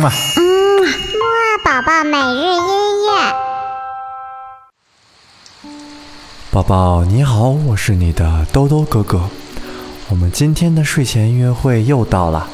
[0.00, 3.10] 嗯啊，嗯，木二宝宝每日音乐。
[6.50, 9.28] 宝宝你好，我是你的兜兜哥哥。
[10.08, 12.48] 我们今天的睡前音乐会又到了。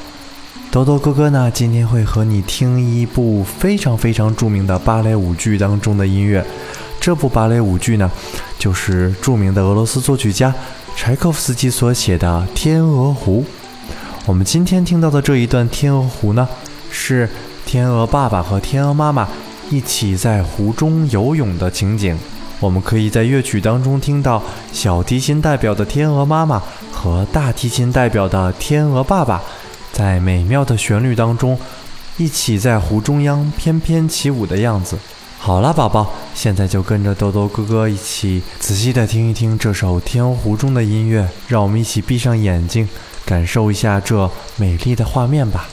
[0.72, 6.44] 兜兜哥哥呢，今天会和你听一部非常非常著名的芭蕾舞剧当中的音乐。
[7.01, 8.10] 这部芭蕾舞剧呢，
[8.58, 10.53] 就是著名的俄罗斯作曲家
[10.97, 13.44] 柴可夫斯基所写的《天鹅湖》。
[14.26, 16.48] 我们今天听到的这一段《天鹅湖》呢，
[16.98, 17.28] 是
[17.66, 19.29] 天鹅爸爸和天鹅妈妈
[19.71, 22.19] 一起在湖中游泳的情景。
[22.59, 29.43] 我们可以在乐曲当中听到小提琴代表的天鹅妈妈和大提琴代表的天鹅爸爸，
[29.93, 31.57] 在美妙的旋律当中，
[32.16, 34.99] 一起在湖中央翩翩起舞的样子。
[35.38, 42.88] 好了，宝宝，现在就跟着豆豆哥哥一起仔细的听一听这首《天鹅湖》中的音乐，让我们一起闭上眼睛，
[43.27, 45.69] 感受一下这美丽的画面吧。